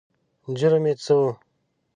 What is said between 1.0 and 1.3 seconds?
څه و؟